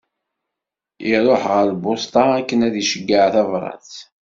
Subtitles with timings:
[1.13, 3.91] Iruḥ ɣer lbuṣta akken ad iceyyeε tabrat.